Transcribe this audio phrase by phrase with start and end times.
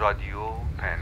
[0.00, 0.38] رادیو
[0.78, 0.98] پنز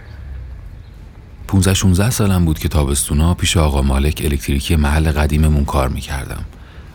[1.49, 6.45] 15 16 سالم بود که تابستونا پیش آقا مالک الکتریکی محل قدیممون کار می‌کردم.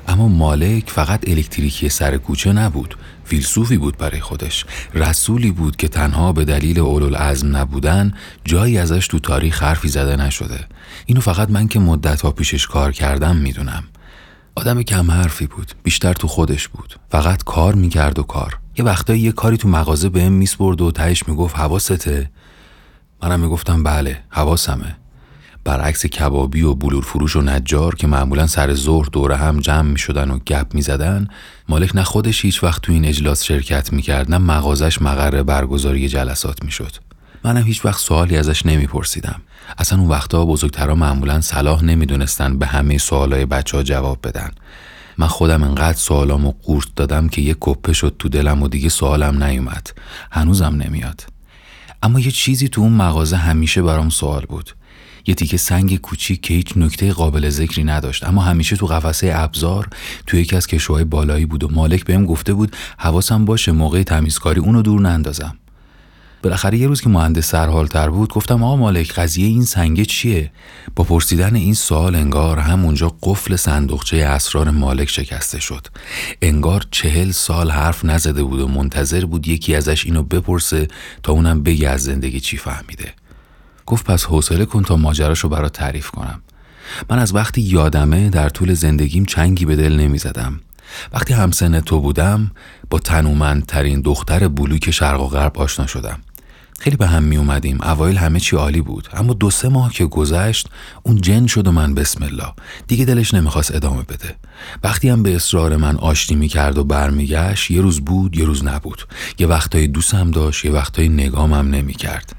[0.08, 4.66] اما مالک فقط الکتریکی سر کوچه نبود فیلسوفی بود برای خودش.
[4.94, 8.14] رسولی بود که تنها به دلیل اولوالعزم نبودن
[8.46, 10.60] جایی ازش تو تاریخ حرفی زده نشده.
[11.06, 13.84] اینو فقط من که مدتها پیشش کار کردم می‌دونم.
[14.56, 16.96] آدم کم حرفی بود بیشتر تو خودش بود.
[17.12, 18.60] فقط کار می‌کرد و کار.
[18.78, 22.32] یه وقتایی یه کاری تو مغازه بهم میسپرد و تهش می‌گفت حواسته
[23.24, 24.96] منم می‌گفتم بله حواسمه.
[25.64, 30.00] برعکس کبابی و بلور فروش و نجار که معمولا سر ظهر دوره هم جمع می
[30.00, 31.28] شدن و گپ می زدن
[31.70, 36.10] مالک نه خودش هیچ وقت تو این اجلاس شرکت می کرد نه مغازش مقر برگزاری
[36.10, 36.92] جلسات می شد
[37.44, 39.42] منم هیچ وقت سوالی ازش نمی پرسیدم
[39.78, 44.52] اصلا اون وقتا بزرگترها معمولا صلاح نمی‌دونستن به همه سوالای بچه ها جواب بدن.
[45.18, 49.44] من خودم انقدر سوالامو قورت دادم که یه کپه شد تو دلم و دیگه سوالم
[49.44, 49.88] نیومد.
[50.32, 51.24] هنوزم نمیاد.
[52.04, 54.76] اما یه چیزی تو اون مغازه همیشه برام سوال بود.
[55.26, 58.24] یه تیکه سنگ کوچیک که هیچ نکته قابل ذکری نداشت.
[58.24, 59.88] اما همیشه تو قفسه ابزار
[60.28, 64.60] تو یکی از کشوهای بالایی بود و مالک بهم گفته بود حواسم باشه موقع تمیزکاری
[64.60, 65.58] اونو دور نندازم.
[66.44, 70.52] بالاخره یه روز که مهندس سرحالتر بود گفتم آقا مالک قضیه این سنگه چیه؟
[70.96, 75.88] با پرسیدن این سوال انگار همونجا قفل صندوقچه اسرار مالک شکسته شد.
[76.42, 80.88] انگار چهل سال حرف نزده بود و منتظر بود یکی ازش اینو بپرسه
[81.24, 83.14] تا اونم بگه از زندگی چی فهمیده.
[83.86, 86.42] گفت پس حوصله کن تا ماجراشو برا تعریف کنم.
[87.10, 90.60] من از وقتی یادمه در طول زندگیم چنگی به دل نمی‌زدم.
[91.14, 92.52] وقتی همسن تو بودم
[92.90, 96.20] با تنومندترین دختر بلوک شرق و غرب آشنا شدم.
[96.82, 99.10] خیلی به هم می اومدیم اوایل همه چی عالی بود.
[99.14, 100.68] اما دو سه ماه که گذشت
[101.04, 102.54] اون جن شد و من بسم الله.
[102.88, 104.36] دیگه دلش نمی‌خواست ادامه بده.
[104.84, 109.08] وقتی هم به اصرار من آشتی می‌کرد و برمیگشت یه روز بود یه روز نبود.
[109.40, 112.36] یه وقتایی دوستم داشت یه وقتایی نگامم نمی‌کرد.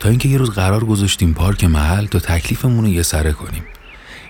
[0.00, 3.62] تا اینکه یه روز قرار گذاشتیم پارک محل تا تکلیفمون رو یه سره کنیم.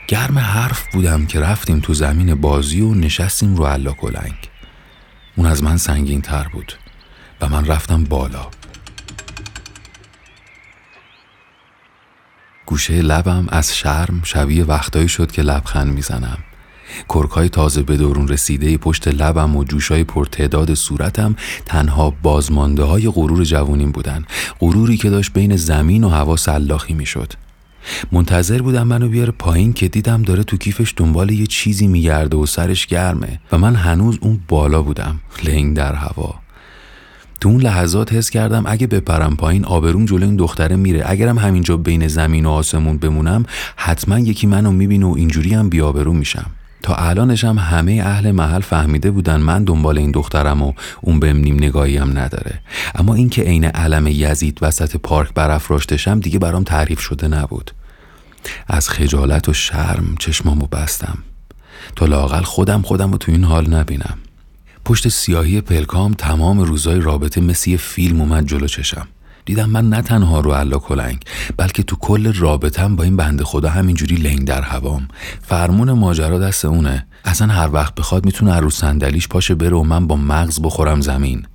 [0.09, 4.49] گرم حرف بودم که رفتیم تو زمین بازی و نشستیم رو علا کلنگ
[5.37, 6.73] اون از من سنگین تر بود
[7.41, 8.47] و من رفتم بالا.
[12.69, 16.39] گوشه لبم از شرم شبیه وقتایی شد که لبخند می‌زنم.
[17.09, 21.37] کرکای تازه به دورون رسیده پشت لبم و جوشای پرتعداد صورتم
[21.67, 24.25] تنها بازمانده های غرور جوونیم بودن.
[24.61, 27.33] غروری که داشت بین زمین و هوا سلاخی می‌شد.
[28.13, 32.47] منتظر بودم منو بیاره پایین که دیدم داره تو کیفش دنبال یه چیزی میگرده و
[32.47, 36.41] سرش گرمه و من هنوز اون بالا بودم لنگ در هوا.
[37.41, 41.03] تو اون لحظات حس کردم اگه بپرم پایین آبروم جلو این دختره میره.
[41.07, 43.45] اگرم همینجا بین زمین و آسمون بمونم
[43.77, 46.47] حتما یکی منو می‌بینه و اینجوری هم بیابرو میشم.
[46.83, 51.55] تا الانشم همه اهل محل فهمیده بودن من دنبال این دخترم و اون بهم نیم
[51.55, 52.61] نگاهی هم نداره.
[52.95, 57.71] اما اینکه عین علم یزید وسط پارک برافراشتشم دیگه برام تعریف شده نبود.
[58.67, 61.19] از خجالت و شرم چشمامو بستم.
[61.97, 64.19] تا لاقل خودم خودم رو تو این حال نبینم.
[64.89, 69.09] پشت سیاهی پلکام تمام روزای رابطه مثل یه فیلم اومد جلو چشم.
[69.45, 71.25] دیدم من نه تنها رو علا کلنگ
[71.57, 75.09] بلکه تو کل رابطم با این بنده خدا همینجوری لنگ در هوام.
[75.43, 77.07] فرمون ماجرا دست اونه.
[77.25, 81.47] اصلا هر وقت بخواد می‌تونه رو صندلیش پاشه بره و من با مغز بخورم زمین.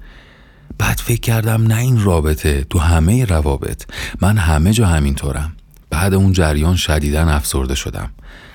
[0.78, 3.84] بعد فکر کردم نه این رابطه تو همه روابط.
[4.22, 5.54] من همه جا همینطورم.
[5.90, 8.10] بعد اون جریان شدیدن افسرده شدم.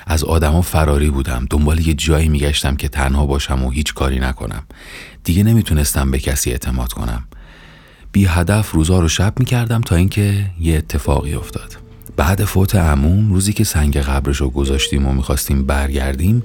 [0.08, 1.46] از آدما فراری بودم.
[1.50, 4.62] دنبال یه جایی میگشتم که تنها باشم و هیچ کاری نکنم.
[5.24, 7.24] دیگه نمی‌تونستم به کسی اعتماد کنم.
[8.12, 11.76] بی هدف روزا رو شب می‌کردم تا اینکه یه اتفاقی افتاد.
[12.16, 16.42] بعد فوت عموم روزی که سنگ قبرش رو گذاشتیم و می‌خواستیم برگردیم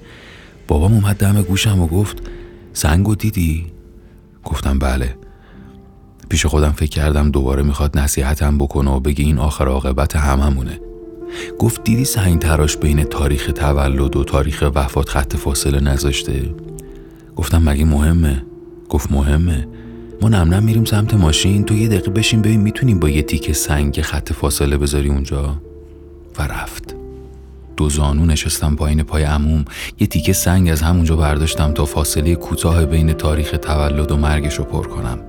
[0.68, 2.18] بابام اومد دم گوشم و گفت
[2.74, 3.66] سنگو دیدی؟
[4.44, 5.16] گفتم بله.
[6.30, 10.80] پیش خودم فکر کردم دوباره می‌خواد نصیحتم بکنه و بگه این آخر عاقبت هممونه.
[11.60, 16.56] گفت دیدی سنگ تراش بین تاریخ تولد و تاریخ وفات خط فاصله نذاشته؟
[17.36, 18.44] گفتم مگه مهمه؟
[18.90, 19.68] گفت مهمه.
[20.22, 24.02] ما نم میریم سمت ماشین تو یه دقیقه بشین ببین می‌تونیم با یه تیکه سنگ
[24.02, 25.62] خط فاصله بذاری اونجا.
[26.40, 26.96] و رفت.
[27.78, 29.66] دو زانو نشستم پایین پای عموم.
[30.00, 34.64] یه تیکه سنگ از همونجا برداشتم تا فاصله کوتاه بین تاریخ تولد و مرگش رو
[34.64, 35.20] پر کنم.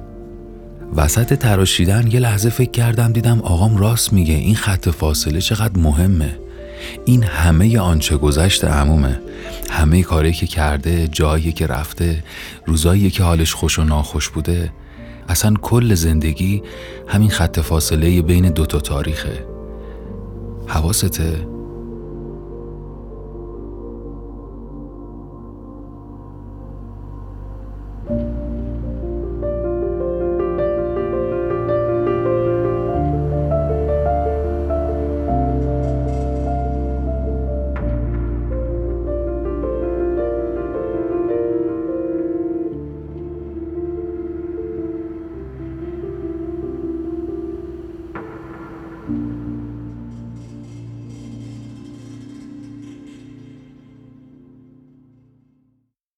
[0.97, 6.39] وسط تراشیدن یه لحظه فکر کردم دیدم آقام راست میگه این خط فاصله چقدر مهمه.
[7.05, 9.21] این همه آنچه گذشته عمومه.
[9.71, 12.25] همه کاری که کرده جایی که رفته
[12.67, 14.73] روزایی که حالش خوش و ناخوش بوده.
[15.29, 16.63] اصلا کل زندگی
[17.09, 19.47] همین خط فاصله بین دوتا تاریخه.
[20.67, 21.54] حواسته